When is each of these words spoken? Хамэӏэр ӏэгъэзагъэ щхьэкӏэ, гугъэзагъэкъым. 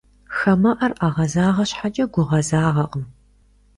Хамэӏэр 0.35 0.91
ӏэгъэзагъэ 0.99 1.63
щхьэкӏэ, 1.69 2.05
гугъэзагъэкъым. 2.13 3.05